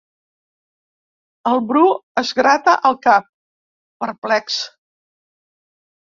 [1.49, 1.83] El Bru
[2.21, 3.27] es grata el cap,
[4.05, 4.57] perplex.